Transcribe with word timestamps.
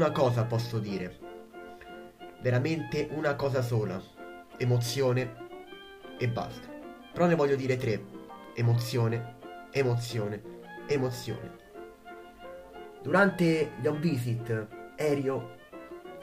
una 0.00 0.12
cosa 0.12 0.44
posso 0.44 0.78
dire. 0.78 1.18
Veramente 2.40 3.10
una 3.12 3.34
cosa 3.34 3.60
sola. 3.60 4.00
Emozione 4.56 5.34
e 6.18 6.26
basta. 6.26 6.68
Però 7.12 7.26
ne 7.26 7.34
voglio 7.34 7.54
dire 7.54 7.76
tre. 7.76 8.02
Emozione, 8.54 9.36
emozione, 9.70 10.42
emozione. 10.86 11.58
Durante 13.02 13.72
gli 13.78 13.86
on 13.86 14.00
visit, 14.00 14.68
Erio, 14.96 15.56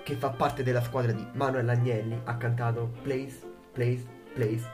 che 0.02 0.16
fa 0.16 0.32
parte 0.32 0.64
della 0.64 0.82
squadra 0.82 1.12
di 1.12 1.26
Manuel 1.34 1.70
Agnelli, 1.70 2.20
ha 2.24 2.36
cantato 2.36 2.92
Place, 3.04 3.40
Place, 3.74 4.04
Place, 4.34 4.68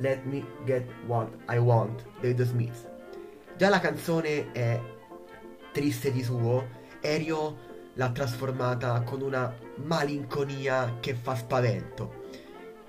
Let 0.00 0.24
Me 0.24 0.44
Get 0.66 0.86
What 1.06 1.30
I 1.48 1.56
Want 1.56 2.04
dei 2.20 2.34
The 2.34 2.44
Smiths. 2.44 2.86
Già 3.56 3.70
la 3.70 3.80
canzone 3.80 4.52
è 4.52 4.78
triste 5.72 6.12
di 6.12 6.22
suo, 6.22 6.68
Erio 7.00 7.68
l'ha 8.00 8.10
trasformata 8.12 9.02
con 9.02 9.20
una 9.20 9.54
malinconia 9.84 10.96
che 11.00 11.12
fa 11.12 11.34
spavento. 11.34 12.28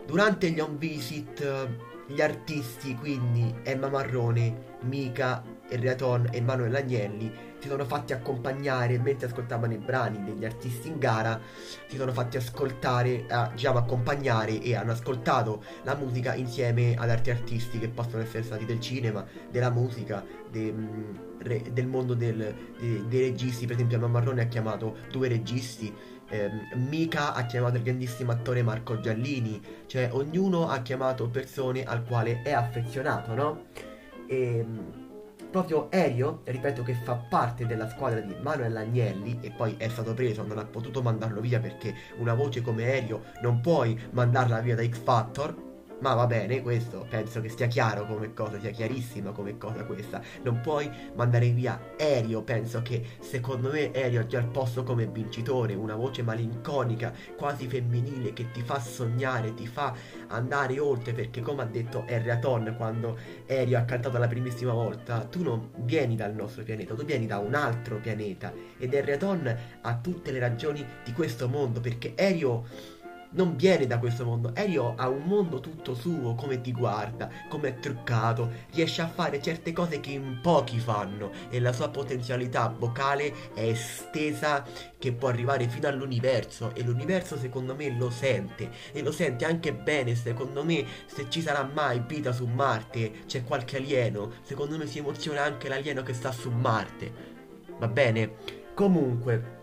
Durante 0.05 0.49
gli 0.51 0.61
on 0.61 0.77
visit 0.77 1.67
gli 2.07 2.21
artisti, 2.21 2.95
quindi 2.95 3.53
Emma 3.63 3.89
Marrone, 3.89 4.70
Mika, 4.81 5.43
Reaton 5.69 6.29
e 6.31 6.41
Manuel 6.41 6.75
Agnelli, 6.75 7.49
si 7.61 7.67
sono 7.67 7.85
fatti 7.85 8.11
accompagnare 8.11 8.97
mentre 8.97 9.27
ascoltavano 9.27 9.73
i 9.73 9.77
brani 9.77 10.23
degli 10.23 10.43
artisti 10.43 10.87
in 10.87 10.97
gara, 10.97 11.39
si 11.87 11.95
sono 11.95 12.11
fatti 12.11 12.37
ascoltare, 12.37 13.27
eh, 13.27 13.49
diciamo 13.53 13.77
accompagnare 13.77 14.59
e 14.59 14.75
hanno 14.75 14.91
ascoltato 14.91 15.63
la 15.83 15.95
musica 15.95 16.33
insieme 16.33 16.95
ad 16.97 17.09
altri 17.09 17.31
artisti 17.31 17.77
che 17.77 17.89
possono 17.89 18.23
essere 18.23 18.43
stati 18.43 18.65
del 18.65 18.79
cinema, 18.79 19.23
della 19.49 19.69
musica, 19.69 20.25
de, 20.49 20.71
mm, 20.71 21.15
re, 21.39 21.61
del 21.71 21.87
mondo 21.87 22.15
del, 22.15 22.55
de, 22.79 23.07
dei 23.07 23.21
registi, 23.21 23.67
per 23.67 23.75
esempio 23.75 23.97
Emma 23.97 24.07
Marrone 24.07 24.41
ha 24.41 24.47
chiamato 24.47 24.97
due 25.11 25.27
registi, 25.27 25.93
ehm, 26.29 26.87
Mika 26.89 27.33
ha 27.35 27.45
chiamato 27.45 27.77
il 27.77 27.83
grandissimo 27.83 28.31
attore 28.31 28.63
Marco 28.63 28.99
Giallini, 28.99 29.61
cioè 29.85 30.09
ognuno 30.11 30.67
ha 30.67 30.81
chiamato 30.81 31.29
persone 31.29 31.83
al 31.83 32.03
quale 32.03 32.41
è 32.41 32.53
affezionato, 32.53 33.35
no? 33.35 33.89
E 34.31 34.57
ehm, 34.59 35.09
proprio 35.51 35.91
Erio, 35.91 36.39
ripeto 36.45 36.83
che 36.83 36.93
fa 36.93 37.15
parte 37.15 37.65
della 37.65 37.89
squadra 37.89 38.21
di 38.21 38.33
Manuel 38.41 38.77
Agnelli 38.77 39.39
e 39.41 39.51
poi 39.51 39.75
è 39.77 39.89
stato 39.89 40.13
preso, 40.13 40.43
non 40.43 40.57
ha 40.57 40.63
potuto 40.63 41.01
mandarlo 41.01 41.41
via 41.41 41.59
perché 41.59 41.93
una 42.19 42.33
voce 42.33 42.61
come 42.61 42.83
Erio 42.85 43.23
non 43.41 43.59
puoi 43.59 43.99
mandarla 44.11 44.61
via 44.61 44.75
da 44.75 44.83
X 44.83 44.99
Factor 44.99 45.70
ma 46.01 46.13
va 46.15 46.25
bene, 46.27 46.61
questo 46.61 47.05
penso 47.09 47.41
che 47.41 47.49
sia 47.49 47.67
chiaro 47.67 48.05
come 48.05 48.33
cosa, 48.33 48.59
sia 48.59 48.71
chiarissima 48.71 49.31
come 49.31 49.57
cosa 49.57 49.85
questa. 49.85 50.21
Non 50.43 50.59
puoi 50.61 50.89
mandare 51.15 51.49
via 51.49 51.79
Aereo, 51.97 52.41
penso 52.41 52.81
che 52.81 53.05
secondo 53.19 53.71
me 53.71 53.91
Aereo 53.93 54.21
ha 54.21 54.25
già 54.25 54.39
il 54.39 54.47
posto 54.47 54.83
come 54.83 55.05
vincitore, 55.05 55.75
una 55.75 55.95
voce 55.95 56.23
malinconica, 56.23 57.13
quasi 57.37 57.67
femminile, 57.67 58.33
che 58.33 58.51
ti 58.51 58.61
fa 58.61 58.79
sognare, 58.79 59.53
ti 59.53 59.67
fa 59.67 59.93
andare 60.27 60.79
oltre, 60.79 61.13
perché 61.13 61.41
come 61.41 61.61
ha 61.61 61.65
detto 61.65 62.03
Erraton 62.07 62.73
quando 62.77 63.17
Aereo 63.47 63.77
ha 63.77 63.83
cantato 63.83 64.17
la 64.17 64.27
primissima 64.27 64.73
volta, 64.73 65.19
tu 65.25 65.43
non 65.43 65.69
vieni 65.77 66.15
dal 66.15 66.33
nostro 66.33 66.63
pianeta, 66.63 66.95
tu 66.95 67.05
vieni 67.05 67.27
da 67.27 67.37
un 67.37 67.53
altro 67.53 67.97
pianeta. 67.97 68.51
Ed 68.77 68.93
Erraton 68.93 69.55
ha 69.81 69.95
tutte 69.97 70.31
le 70.31 70.39
ragioni 70.39 70.83
di 71.03 71.13
questo 71.13 71.47
mondo, 71.47 71.79
perché 71.79 72.13
Aereo 72.17 72.99
non 73.31 73.55
viene 73.55 73.87
da 73.87 73.99
questo 73.99 74.25
mondo. 74.25 74.53
Elio 74.55 74.93
ha 74.95 75.07
un 75.07 75.23
mondo 75.23 75.59
tutto 75.59 75.93
suo, 75.93 76.35
come 76.35 76.61
ti 76.61 76.71
guarda, 76.71 77.29
come 77.49 77.69
è 77.69 77.79
truccato, 77.79 78.51
riesce 78.71 79.01
a 79.01 79.07
fare 79.07 79.41
certe 79.41 79.71
cose 79.73 79.99
che 79.99 80.11
in 80.11 80.39
pochi 80.41 80.79
fanno 80.79 81.31
e 81.49 81.59
la 81.59 81.73
sua 81.73 81.89
potenzialità 81.89 82.73
vocale 82.77 83.33
è 83.53 83.63
estesa 83.63 84.65
che 84.97 85.13
può 85.13 85.29
arrivare 85.29 85.67
fino 85.67 85.87
all'universo 85.87 86.73
e 86.75 86.83
l'universo 86.83 87.37
secondo 87.37 87.75
me 87.75 87.89
lo 87.97 88.09
sente 88.09 88.69
e 88.91 89.01
lo 89.01 89.11
sente 89.11 89.45
anche 89.45 89.73
bene, 89.73 90.15
secondo 90.15 90.63
me 90.63 90.85
se 91.05 91.27
ci 91.29 91.41
sarà 91.41 91.63
mai 91.63 92.03
vita 92.05 92.31
su 92.31 92.45
Marte, 92.45 93.25
c'è 93.25 93.43
qualche 93.43 93.77
alieno, 93.77 94.31
secondo 94.41 94.77
me 94.77 94.85
si 94.85 94.99
emoziona 94.99 95.43
anche 95.43 95.67
l'alieno 95.67 96.03
che 96.03 96.13
sta 96.13 96.31
su 96.31 96.51
Marte. 96.51 97.29
Va 97.79 97.87
bene? 97.87 98.59
Comunque, 98.75 99.60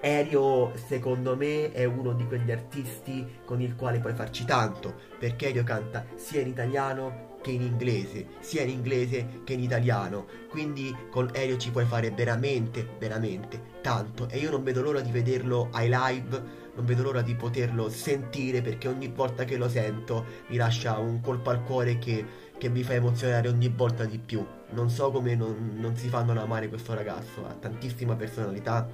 Erio 0.00 0.72
secondo 0.76 1.36
me 1.36 1.72
è 1.72 1.84
uno 1.84 2.12
di 2.12 2.26
quegli 2.26 2.50
artisti 2.50 3.38
con 3.44 3.60
il 3.60 3.74
quale 3.76 3.98
puoi 3.98 4.14
farci 4.14 4.44
tanto, 4.44 4.94
perché 5.18 5.48
Erio 5.48 5.64
canta 5.64 6.04
sia 6.16 6.40
in 6.40 6.48
italiano 6.48 7.34
che 7.42 7.52
in 7.52 7.62
inglese, 7.62 8.26
sia 8.40 8.62
in 8.62 8.70
inglese 8.70 9.42
che 9.44 9.52
in 9.52 9.60
italiano, 9.60 10.26
quindi 10.48 10.94
con 11.10 11.30
Erio 11.32 11.56
ci 11.56 11.70
puoi 11.70 11.84
fare 11.84 12.10
veramente, 12.10 12.88
veramente 12.98 13.74
tanto 13.80 14.28
e 14.28 14.38
io 14.38 14.50
non 14.50 14.64
vedo 14.64 14.82
l'ora 14.82 15.00
di 15.00 15.12
vederlo 15.12 15.68
ai 15.70 15.88
live, 15.88 16.42
non 16.74 16.84
vedo 16.84 17.04
l'ora 17.04 17.22
di 17.22 17.36
poterlo 17.36 17.88
sentire 17.88 18.62
perché 18.62 18.88
ogni 18.88 19.08
volta 19.08 19.44
che 19.44 19.56
lo 19.56 19.68
sento 19.68 20.24
mi 20.48 20.56
lascia 20.56 20.98
un 20.98 21.20
colpo 21.20 21.50
al 21.50 21.62
cuore 21.62 21.98
che, 21.98 22.24
che 22.58 22.68
mi 22.68 22.82
fa 22.82 22.94
emozionare 22.94 23.48
ogni 23.48 23.68
volta 23.68 24.04
di 24.04 24.18
più. 24.18 24.44
Non 24.70 24.90
so 24.90 25.10
come 25.12 25.36
non, 25.36 25.76
non 25.76 25.96
si 25.96 26.08
fanno 26.08 26.38
amare 26.40 26.68
questo 26.68 26.94
ragazzo, 26.94 27.46
ha 27.46 27.52
tantissima 27.52 28.16
personalità 28.16 28.88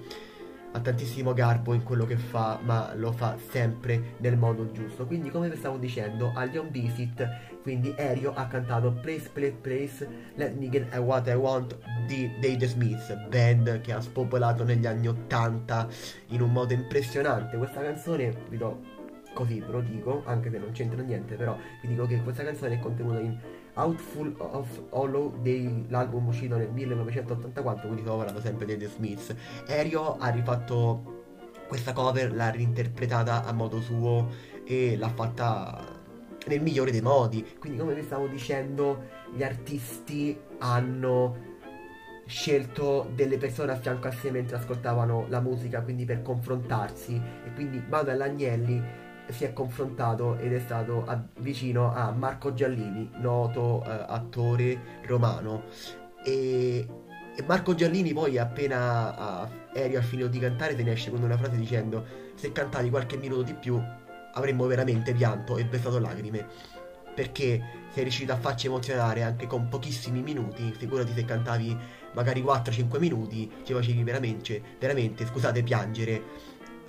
ha 0.73 0.81
tantissimo 0.81 1.33
garbo 1.35 1.75
in 1.75 1.83
quello 1.83 2.07
che 2.07 2.17
fa, 2.17 2.59
ma 2.63 2.93
lo 2.95 3.13
fa 3.13 3.37
sempre 3.51 4.15
nel 4.19 4.37
modo 4.37 4.71
giusto. 4.73 5.07
Quindi, 5.07 5.31
come 5.31 5.49
vi 5.49 5.57
stavo 5.57 5.77
dicendo, 5.77 6.33
agli 6.35 6.61
Visit, 6.71 7.61
quindi 7.63 7.95
Aereo 7.97 8.33
ha 8.35 8.47
cantato 8.47 8.93
Place, 8.93 9.29
Place, 9.33 9.57
Place, 9.61 10.09
Let 10.35 10.57
Me 10.57 10.69
Get 10.69 10.95
What 10.97 11.29
I 11.29 11.35
Want 11.35 11.77
di, 12.07 12.31
dei 12.41 12.57
The 12.57 12.67
Smiths, 12.67 13.15
band 13.29 13.81
che 13.81 13.93
ha 13.93 14.01
spopolato 14.01 14.65
negli 14.65 14.87
anni 14.87 15.09
80 15.09 15.89
in 16.29 16.41
un 16.41 16.53
modo 16.53 16.73
impressionante. 16.73 17.57
Questa 17.57 17.83
canzone 17.83 18.35
vi 18.49 18.57
do 18.57 19.01
così, 19.35 19.61
ve 19.61 19.71
lo 19.71 19.81
dico, 19.81 20.23
anche 20.27 20.51
se 20.51 20.59
non 20.59 20.73
c'entra 20.73 21.03
niente, 21.03 21.37
però 21.37 21.57
vi 21.81 21.89
dico 21.89 22.07
che 22.07 22.23
questa 22.23 22.45
canzone 22.45 22.75
è 22.75 22.79
contenuta 22.79 23.21
in 23.21 23.39
Outful 23.75 24.35
of 24.39 24.69
Hollow 24.91 25.35
dell'album 25.41 26.29
uscito 26.29 26.57
nel 26.57 26.71
1984, 26.71 27.87
quindi 27.87 28.03
sto 28.03 28.17
parlando 28.17 28.41
sempre 28.41 28.67
dei 28.67 28.77
The 28.77 28.89
Smiths. 28.89 29.35
Aereo 29.67 30.19
ha 30.19 30.29
rifatto 30.29 31.21
questa 31.69 31.93
cover, 31.93 32.35
l'ha 32.35 32.51
reinterpretata 32.51 33.45
a 33.45 33.53
modo 33.53 33.81
suo 33.81 34.29
e 34.65 34.97
l'ha 34.97 35.09
fatta 35.09 36.01
nel 36.47 36.61
migliore 36.61 36.91
dei 36.91 37.01
modi. 37.01 37.57
Quindi 37.59 37.79
come 37.79 37.95
vi 37.95 38.03
stavo 38.03 38.27
dicendo, 38.27 39.05
gli 39.35 39.43
artisti 39.43 40.39
hanno 40.59 41.51
scelto 42.27 43.11
delle 43.15 43.39
persone 43.39 43.73
a 43.73 43.77
fianco 43.77 44.09
a 44.09 44.13
sé 44.13 44.31
mentre 44.31 44.57
ascoltavano 44.57 45.27
la 45.29 45.41
musica, 45.41 45.81
quindi 45.81 46.05
per 46.05 46.23
confrontarsi. 46.23 47.15
E 47.15 47.53
quindi 47.55 47.83
Manuel 47.89 48.21
Agnelli 48.21 48.83
si 49.33 49.45
è 49.45 49.53
confrontato 49.53 50.39
ed 50.39 50.53
è 50.53 50.61
stato 50.61 51.05
a, 51.07 51.21
vicino 51.39 51.93
a 51.93 52.11
Marco 52.13 52.53
Giallini, 52.55 53.11
noto 53.17 53.83
eh, 53.85 54.05
attore 54.09 55.01
romano. 55.07 55.65
E, 56.25 56.87
e, 57.35 57.43
Marco 57.47 57.75
Giallini 57.75 58.13
poi 58.13 58.39
appena 58.39 59.17
a, 59.17 59.49
eri 59.73 59.97
al 59.97 60.03
finito 60.03 60.29
di 60.29 60.39
cantare 60.39 60.77
se 60.77 60.83
ne 60.83 60.93
esce 60.93 61.11
con 61.11 61.23
una 61.23 61.37
frase 61.37 61.57
dicendo 61.57 62.05
se 62.35 62.53
cantavi 62.53 62.91
qualche 62.91 63.17
minuto 63.17 63.43
di 63.43 63.55
più 63.55 63.81
avremmo 64.35 64.67
veramente 64.67 65.13
pianto 65.13 65.57
e 65.57 65.65
versato 65.65 65.99
lacrime. 65.99 66.47
Perché 67.15 67.61
sei 67.93 68.05
riuscito 68.05 68.33
a 68.33 68.37
farci 68.37 68.67
emozionare 68.67 69.23
anche 69.23 69.47
con 69.47 69.69
pochissimi 69.69 70.23
minuti, 70.23 70.73
figurati 70.73 71.13
se 71.13 71.25
cantavi 71.27 71.77
magari 72.15 72.43
4-5 72.43 72.99
minuti, 72.99 73.51
ci 73.65 73.75
facevi 73.75 74.03
veramente, 74.03 74.63
veramente, 74.79 75.27
scusate, 75.27 75.63
piangere. 75.63 76.23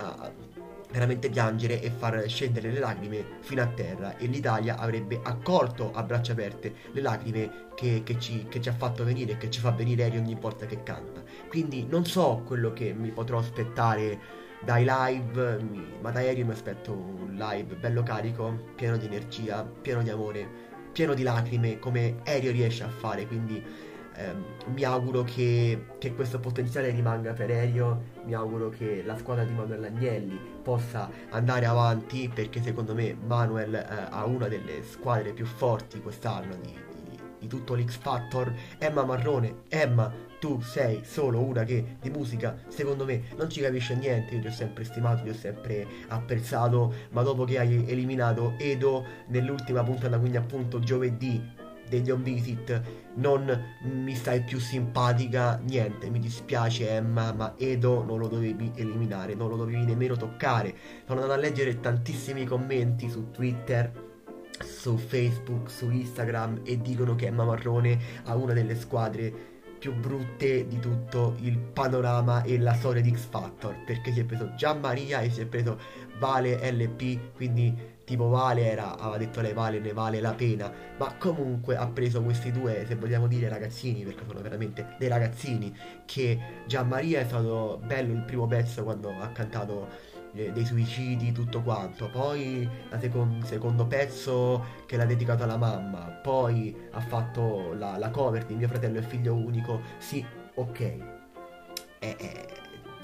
Uh, 0.00 0.53
veramente 0.94 1.28
piangere 1.28 1.82
e 1.82 1.90
far 1.90 2.22
scendere 2.28 2.70
le 2.70 2.78
lacrime 2.78 3.24
fino 3.40 3.60
a 3.60 3.66
terra 3.66 4.16
e 4.16 4.26
l'Italia 4.26 4.78
avrebbe 4.78 5.18
accolto 5.24 5.90
a 5.92 6.04
braccia 6.04 6.32
aperte 6.32 6.72
le 6.92 7.00
lacrime 7.00 7.72
che, 7.74 8.02
che, 8.04 8.16
ci, 8.20 8.46
che 8.48 8.60
ci, 8.60 8.68
ha 8.68 8.72
fatto 8.72 9.02
venire 9.02 9.32
e 9.32 9.36
che 9.36 9.50
ci 9.50 9.58
fa 9.58 9.72
venire 9.72 10.04
Eri 10.04 10.18
ogni 10.18 10.36
volta 10.40 10.66
che 10.66 10.84
canta. 10.84 11.20
Quindi 11.48 11.84
non 11.90 12.06
so 12.06 12.44
quello 12.46 12.72
che 12.72 12.94
mi 12.94 13.10
potrò 13.10 13.38
aspettare 13.38 14.42
dai 14.60 14.86
live, 14.86 15.58
ma 16.00 16.12
da 16.12 16.20
Aereo 16.20 16.44
mi 16.46 16.52
aspetto 16.52 16.92
un 16.92 17.34
live 17.36 17.74
bello 17.74 18.04
carico, 18.04 18.70
pieno 18.76 18.96
di 18.96 19.06
energia, 19.06 19.64
pieno 19.64 20.00
di 20.00 20.10
amore, 20.10 20.48
pieno 20.92 21.12
di 21.12 21.24
lacrime 21.24 21.80
come 21.80 22.20
Aereo 22.24 22.52
riesce 22.52 22.84
a 22.84 22.88
fare, 22.88 23.26
quindi 23.26 23.60
ehm, 24.14 24.44
mi 24.72 24.84
auguro 24.84 25.22
che, 25.22 25.86
che, 25.98 26.14
questo 26.14 26.38
potenziale 26.38 26.90
rimanga 26.90 27.32
per 27.32 27.50
Elio, 27.50 28.12
mi 28.24 28.34
auguro 28.34 28.68
che 28.68 29.02
la 29.04 29.16
squadra 29.16 29.44
di 29.44 29.52
Manuel 29.52 29.84
Agnelli 29.84 30.38
possa 30.62 31.10
andare 31.30 31.66
avanti 31.66 32.30
perché 32.32 32.62
secondo 32.62 32.94
me 32.94 33.14
Manuel 33.14 33.74
eh, 33.74 33.86
ha 34.10 34.24
una 34.24 34.48
delle 34.48 34.82
squadre 34.82 35.32
più 35.32 35.44
forti 35.44 36.00
quest'anno 36.00 36.56
di, 36.56 36.72
di, 36.72 37.18
di 37.40 37.46
tutto 37.46 37.74
l'X 37.74 37.96
Factor. 37.98 38.52
Emma 38.78 39.04
Marrone, 39.04 39.62
Emma, 39.68 40.12
tu 40.38 40.60
sei 40.60 41.00
solo 41.04 41.40
una 41.40 41.64
che 41.64 41.96
di 42.00 42.10
musica 42.10 42.54
secondo 42.68 43.06
me 43.06 43.22
non 43.36 43.48
ci 43.48 43.60
capisce 43.62 43.94
niente, 43.94 44.34
io 44.34 44.42
ti 44.42 44.46
ho 44.48 44.52
sempre 44.52 44.84
stimato, 44.84 45.22
ti 45.22 45.30
ho 45.30 45.34
sempre 45.34 45.86
apprezzato, 46.08 46.92
ma 47.10 47.22
dopo 47.22 47.44
che 47.44 47.58
hai 47.58 47.88
eliminato 47.88 48.54
Edo 48.58 49.04
nell'ultima 49.28 49.82
puntata, 49.82 50.18
quindi 50.18 50.36
appunto 50.36 50.80
giovedì 50.80 51.62
degli 51.88 52.10
on 52.10 52.22
visit 52.22 52.82
non 53.16 53.74
mi 53.82 54.14
stai 54.14 54.42
più 54.42 54.58
simpatica, 54.58 55.60
niente, 55.62 56.10
mi 56.10 56.18
dispiace 56.18 56.90
Emma, 56.90 57.32
ma 57.32 57.54
Edo 57.56 58.02
non 58.04 58.18
lo 58.18 58.28
dovevi 58.28 58.72
eliminare, 58.74 59.34
non 59.34 59.48
lo 59.48 59.56
dovevi 59.56 59.84
nemmeno 59.84 60.16
toccare. 60.16 60.74
Sono 61.06 61.20
andato 61.20 61.38
a 61.38 61.42
leggere 61.42 61.80
tantissimi 61.80 62.44
commenti 62.44 63.08
su 63.08 63.30
Twitter, 63.30 63.92
su 64.62 64.96
Facebook, 64.96 65.70
su 65.70 65.90
Instagram 65.90 66.60
e 66.64 66.80
dicono 66.80 67.14
che 67.14 67.26
Emma 67.26 67.44
Marrone 67.44 67.98
ha 68.24 68.34
una 68.34 68.52
delle 68.52 68.76
squadre 68.76 69.52
più 69.84 69.92
brutte 69.92 70.66
di 70.66 70.78
tutto 70.78 71.36
il 71.40 71.58
panorama 71.58 72.42
e 72.42 72.58
la 72.58 72.72
storia 72.72 73.02
di 73.02 73.14
X 73.14 73.26
Factor 73.28 73.84
perché 73.84 74.14
si 74.14 74.20
è 74.20 74.24
preso 74.24 74.54
Gian 74.54 74.80
Maria 74.80 75.20
e 75.20 75.28
si 75.28 75.42
è 75.42 75.44
preso 75.44 75.78
Vale 76.18 76.72
LP 76.72 77.34
quindi 77.34 77.92
tipo 78.02 78.28
Vale 78.28 78.64
era, 78.64 78.96
aveva 78.96 79.18
detto 79.18 79.42
lei 79.42 79.52
Vale 79.52 79.80
ne 79.80 79.92
vale 79.92 80.20
la 80.20 80.32
pena, 80.32 80.72
ma 80.96 81.14
comunque 81.18 81.76
ha 81.76 81.86
preso 81.86 82.22
questi 82.22 82.50
due, 82.50 82.84
se 82.86 82.94
vogliamo 82.94 83.26
dire 83.26 83.48
ragazzini, 83.48 84.04
perché 84.04 84.24
sono 84.26 84.40
veramente 84.40 84.94
dei 84.98 85.08
ragazzini, 85.08 85.74
che 86.04 86.38
Gianmaria 86.66 87.20
è 87.20 87.24
stato 87.24 87.80
bello 87.82 88.12
il 88.12 88.22
primo 88.22 88.46
pezzo 88.46 88.84
quando 88.84 89.10
ha 89.10 89.28
cantato 89.28 89.88
dei 90.34 90.64
suicidi, 90.64 91.32
tutto 91.32 91.62
quanto, 91.62 92.10
poi 92.10 92.62
il 92.62 92.98
secon- 93.00 93.42
secondo 93.44 93.86
pezzo 93.86 94.64
che 94.86 94.96
l'ha 94.96 95.04
dedicato 95.04 95.44
alla 95.44 95.56
mamma, 95.56 96.00
poi 96.22 96.74
ha 96.90 97.00
fatto 97.00 97.72
la, 97.74 97.96
la 97.98 98.10
cover 98.10 98.44
di 98.44 98.54
mio 98.54 98.68
fratello 98.68 98.98
e 98.98 99.02
figlio 99.02 99.34
unico, 99.34 99.80
sì, 99.98 100.24
ok. 100.54 100.80
Eh, 100.80 100.98
eh, 102.00 102.46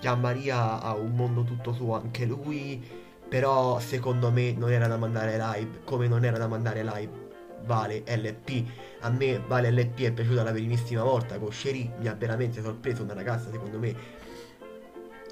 Gianmaria 0.01 0.81
ha 0.81 0.95
un 0.95 1.15
mondo 1.15 1.45
tutto 1.45 1.73
suo 1.73 1.95
anche 1.95 2.25
lui 2.25 2.83
però 3.31 3.79
secondo 3.79 4.33
me 4.33 4.53
non 4.53 4.73
era 4.73 4.89
da 4.89 4.97
mandare 4.97 5.39
live, 5.39 5.83
come 5.85 6.09
non 6.09 6.25
era 6.25 6.37
da 6.37 6.49
mandare 6.49 6.83
live 6.83 7.29
Vale 7.65 8.03
LP. 8.07 8.65
A 9.01 9.11
me 9.11 9.39
Vale 9.47 9.71
LP 9.71 10.01
è 10.01 10.13
piaciuta 10.13 10.43
la 10.43 10.51
primissima 10.51 11.05
volta 11.05 11.39
con 11.39 11.53
Sherry, 11.53 11.93
mi 11.99 12.09
ha 12.09 12.15
veramente 12.15 12.61
sorpreso 12.61 13.05
una 13.05 13.15
ragazza 13.15 13.51
secondo 13.51 13.79
me 13.79 13.95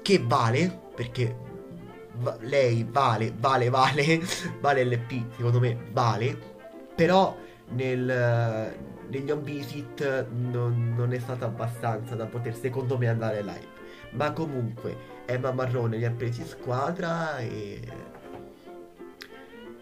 che 0.01 0.23
vale, 0.23 0.79
perché 0.95 1.35
lei 2.41 2.85
vale, 2.89 3.33
vale, 3.37 3.69
vale, 3.69 4.21
vale 4.59 4.85
LP, 4.85 5.35
secondo 5.35 5.59
me 5.59 5.77
vale, 5.91 6.37
però 6.95 7.35
nel, 7.69 8.73
negli 9.07 9.31
on 9.31 9.43
visit 9.43 10.27
non, 10.29 10.93
non 10.95 11.13
è 11.13 11.19
stata 11.19 11.45
abbastanza 11.45 12.15
da 12.15 12.25
poter 12.25 12.55
secondo 12.55 12.97
me 12.97 13.07
andare 13.07 13.41
live. 13.41 13.77
Ma 14.11 14.31
comunque 14.31 14.95
Emma 15.25 15.51
Marrone 15.51 15.97
li 15.97 16.05
ha 16.05 16.11
presi 16.11 16.45
squadra 16.45 17.37
e... 17.37 17.79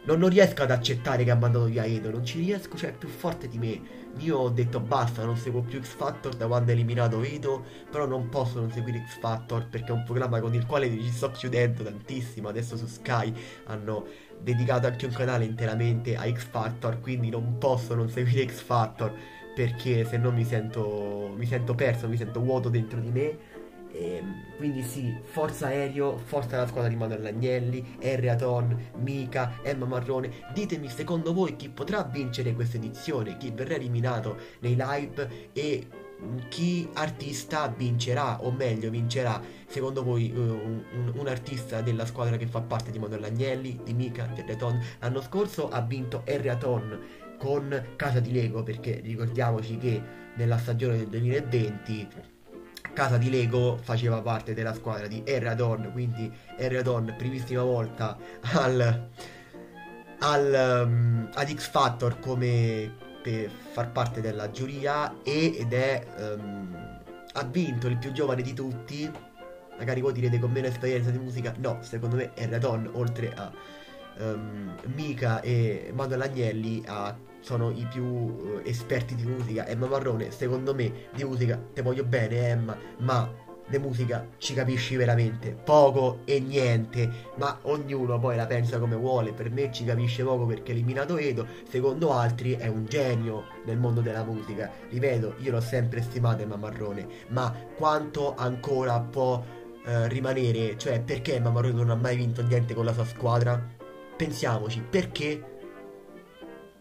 Non, 0.08 0.20
non, 0.20 0.30
riesco 0.30 0.64
ad 0.64 0.72
accettare 0.72 1.26
che 1.26 1.32
ha 1.32 1.36
mandato 1.36 1.66
via 1.66 1.84
Edo, 1.84 2.10
non 2.10 2.24
ci 2.24 2.40
riesco, 2.40 2.78
cioè 2.78 2.92
è 2.92 2.94
più 2.94 3.10
forte 3.10 3.50
di 3.50 3.58
me. 3.58 3.82
Io 4.20 4.38
ho 4.38 4.50
detto 4.50 4.80
basta, 4.80 5.26
non 5.26 5.36
seguo 5.36 5.62
più 5.62 5.82
X 5.82 5.96
Factor 5.96 6.34
da 6.34 6.48
quando 6.48 6.72
ha 6.72 6.74
eliminato 6.74 7.22
Edo, 7.24 7.66
però 7.92 8.06
non 8.06 8.30
posso 8.30 8.58
non 8.58 8.72
seguire 8.72 9.04
X 9.06 9.20
Factor 9.20 9.68
perché 9.68 9.88
è 9.88 9.92
un 9.92 10.06
programma 10.06 10.40
con 10.40 10.54
il 10.54 10.66
quale 10.66 10.90
ci 10.90 11.12
sto 11.12 11.32
chiudendo 11.32 11.84
tantissimo. 11.84 12.48
Adesso 12.48 12.78
su 12.78 12.88
Sky 12.88 13.34
hanno 13.66 14.06
dedicato 14.40 14.88
anche 14.88 15.06
un 15.08 15.12
canale 15.12 15.44
interamente 15.44 16.16
a 16.16 16.26
X 16.32 16.46
Factor, 16.46 17.02
quindi 17.02 17.30
non 17.30 17.58
posso 17.58 17.94
non 17.94 18.08
seguire 18.10 18.48
X 18.48 18.62
Factor 18.62 19.14
perché 19.54 20.06
se 20.06 20.18
no 20.18 20.32
mi 20.32 20.46
sento, 20.46 21.34
mi 21.36 21.46
sento 21.46 21.76
perso, 21.76 22.08
mi 22.08 22.16
sento 22.16 22.40
vuoto 22.40 22.70
dentro 22.70 23.02
di 23.02 23.10
me 23.10 23.38
e, 23.98 24.18
ehm, 24.18 24.44
quindi 24.58 24.84
sì, 24.84 25.16
forza 25.24 25.68
aereo, 25.68 26.18
forza 26.18 26.58
la 26.58 26.68
squadra 26.68 26.90
di 26.90 26.96
Manuel 26.96 27.26
Agnelli, 27.26 27.98
Erraton, 28.00 28.92
Mika, 28.98 29.60
Emma 29.64 29.86
Marrone. 29.86 30.32
Ditemi 30.54 30.88
secondo 30.88 31.34
voi 31.34 31.56
chi 31.56 31.70
potrà 31.70 32.04
vincere 32.04 32.54
questa 32.54 32.78
edizione, 32.78 33.38
chi 33.38 33.52
verrà 33.52 33.76
eliminato 33.76 34.38
nei 34.60 34.78
live 34.78 35.50
e 35.54 35.88
mm, 36.22 36.38
chi 36.50 36.88
artista 36.94 37.68
vincerà, 37.68 38.44
o 38.44 38.52
meglio 38.52 38.90
vincerà, 38.90 39.42
secondo 39.66 40.04
voi 40.04 40.32
uh, 40.32 40.40
un, 40.40 41.12
un, 41.14 41.28
artista 41.28 41.82
della 41.82 42.06
squadra 42.06 42.38
che 42.38 42.48
fa 42.48 42.62
parte 42.62 42.92
di 42.92 43.00
Manuel 43.00 43.24
Agnelli, 43.24 43.80
di 43.84 43.94
Mika, 43.94 44.30
di 44.34 44.42
Erraton. 44.42 44.80
L'anno 45.00 45.22
scorso 45.22 45.70
ha 45.70 45.82
vinto 45.82 46.22
Erraton 46.26 47.26
con 47.38 47.94
Casa 47.96 48.20
di 48.20 48.32
Lego 48.32 48.64
perché 48.64 49.00
ricordiamoci 49.04 49.78
che 49.78 50.02
nella 50.36 50.58
stagione 50.58 50.98
del 50.98 51.08
2020 51.08 52.36
casa 52.98 53.18
di 53.20 53.30
Lego 53.30 53.78
faceva 53.80 54.24
parte 54.24 54.56
della 54.56 54.74
squadra 54.74 55.06
di 55.06 55.22
Erradon, 55.24 55.92
quindi 55.92 56.34
Erradon 56.58 57.14
primissima 57.16 57.62
volta 57.62 58.18
al, 58.54 59.10
al, 60.18 60.84
um, 60.84 61.30
ad 61.32 61.54
X 61.54 61.70
Factor 61.70 62.20
come 62.20 62.92
per 63.22 63.52
far 63.52 63.92
parte 63.92 64.20
della 64.20 64.50
giuria 64.50 65.18
ed 65.22 65.72
è 65.74 66.08
um, 66.18 66.76
ha 67.34 67.44
vinto 67.44 67.86
il 67.86 68.00
più 68.00 68.12
giovane 68.14 68.42
di 68.42 68.54
tutti. 68.54 69.08
Magari 69.78 70.02
voi 70.02 70.14
direte 70.14 70.40
con 70.40 70.50
meno 70.50 70.66
esperienza 70.66 71.12
di 71.12 71.20
musica. 71.20 71.54
No, 71.58 71.78
secondo 71.82 72.16
me 72.16 72.32
Erradon 72.34 72.90
oltre 72.94 73.32
a 73.32 73.52
um, 74.22 74.76
Mika 74.96 75.42
e 75.42 75.92
Manuel 75.94 76.22
Agnelli 76.22 76.82
ha 76.88 77.16
sono 77.48 77.70
i 77.70 77.88
più 77.90 78.04
uh, 78.04 78.62
esperti 78.66 79.16
di 79.16 79.24
musica. 79.24 79.66
Emma 79.66 79.88
Marrone, 79.88 80.32
secondo 80.32 80.76
me, 80.76 80.92
di 81.16 81.24
musica 81.24 81.58
te 81.74 81.82
voglio 81.82 82.04
bene, 82.04 82.50
Emma, 82.50 82.78
ma 82.98 83.32
di 83.70 83.80
musica 83.80 84.28
ci 84.38 84.54
capisci 84.54 84.98
veramente 84.98 85.52
poco 85.52 86.20
e 86.26 86.42
niente, 86.42 87.10
ma 87.36 87.58
ognuno 87.64 88.20
poi 88.20 88.36
la 88.36 88.46
pensa 88.46 88.80
come 88.80 88.98
vuole. 88.98 89.32
Per 89.32 89.50
me 89.50 89.72
ci 89.72 89.86
capisce 89.86 90.24
poco 90.24 90.46
perché 90.46 90.74
eliminato 90.74 91.16
Edo, 91.16 91.48
secondo 91.70 92.12
altri 92.12 92.52
è 92.58 92.68
un 92.68 92.84
genio 92.86 93.46
nel 93.66 93.78
mondo 93.78 94.02
della 94.02 94.24
musica. 94.24 94.70
Ripeto, 94.90 95.36
io 95.38 95.52
l'ho 95.52 95.62
sempre 95.62 96.02
stimato 96.02 96.42
Emma 96.42 96.58
Marrone, 96.58 97.08
ma 97.30 97.56
quanto 97.78 98.36
ancora 98.36 99.00
può 99.00 99.42
eh, 99.86 100.10
rimanere? 100.10 100.78
Cioè, 100.78 101.00
perché 101.00 101.36
Emma 101.36 101.50
Marrone 101.50 101.76
non 101.76 101.92
ha 101.92 101.96
mai 101.96 102.18
vinto 102.18 102.44
niente 102.44 102.74
con 102.74 102.84
la 102.84 102.92
sua 102.92 103.06
squadra? 103.06 103.76
Pensiamoci, 104.18 104.82
perché? 104.82 105.56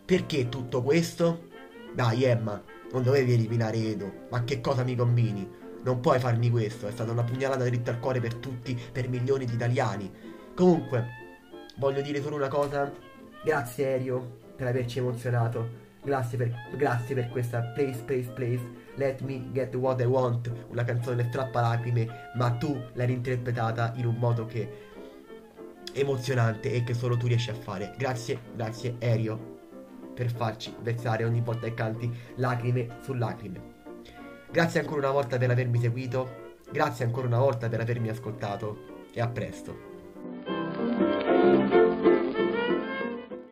Perché 0.06 0.48
tutto 0.48 0.84
questo? 0.84 1.48
Dai 1.92 2.22
Emma, 2.22 2.62
non 2.92 3.02
dovevi 3.02 3.32
eliminare 3.32 3.76
Edo, 3.76 4.26
ma 4.30 4.44
che 4.44 4.60
cosa 4.60 4.84
mi 4.84 4.94
combini? 4.94 5.50
Non 5.82 5.98
puoi 5.98 6.20
farmi 6.20 6.48
questo, 6.48 6.86
è 6.86 6.92
stata 6.92 7.10
una 7.10 7.24
pugnalata 7.24 7.64
dritta 7.64 7.90
al 7.90 7.98
cuore 7.98 8.20
per 8.20 8.36
tutti, 8.36 8.80
per 8.92 9.08
milioni 9.08 9.46
di 9.46 9.54
italiani. 9.54 10.08
Comunque, 10.54 11.08
voglio 11.78 12.02
dire 12.02 12.22
solo 12.22 12.36
una 12.36 12.46
cosa. 12.46 12.92
Grazie 13.42 13.86
Aereo 13.86 14.38
per 14.54 14.68
averci 14.68 15.00
emozionato. 15.00 15.84
Grazie 16.04 16.38
per, 16.38 16.54
grazie 16.76 17.16
per 17.16 17.28
questa 17.28 17.62
Place, 17.74 18.02
Place, 18.04 18.30
Place. 18.30 18.62
Let 18.94 19.22
me 19.22 19.50
get 19.50 19.74
what 19.74 20.00
I 20.00 20.04
want. 20.04 20.52
Una 20.68 20.84
canzone 20.84 21.26
strappa 21.30 21.62
lacrime, 21.62 22.06
ma 22.36 22.52
tu 22.52 22.80
l'hai 22.92 23.10
interpretata 23.10 23.92
in 23.96 24.06
un 24.06 24.14
modo 24.14 24.46
che 24.46 24.84
emozionante 25.92 26.70
e 26.70 26.84
che 26.84 26.94
solo 26.94 27.16
tu 27.16 27.26
riesci 27.26 27.50
a 27.50 27.54
fare. 27.54 27.92
Grazie, 27.98 28.38
grazie 28.54 28.94
Aereo 29.00 29.54
per 30.16 30.30
farci 30.32 30.74
versare 30.80 31.24
ogni 31.24 31.42
volta 31.42 31.66
che 31.66 31.74
canti 31.74 32.10
lacrime 32.36 32.96
su 33.02 33.12
lacrime. 33.12 33.74
Grazie 34.50 34.80
ancora 34.80 35.00
una 35.00 35.10
volta 35.10 35.36
per 35.36 35.50
avermi 35.50 35.78
seguito, 35.78 36.54
grazie 36.72 37.04
ancora 37.04 37.26
una 37.26 37.38
volta 37.38 37.68
per 37.68 37.80
avermi 37.80 38.08
ascoltato 38.08 39.04
e 39.12 39.20
a 39.20 39.28
presto. 39.28 39.95